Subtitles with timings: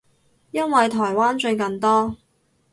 [0.49, 2.15] 因為台灣最近多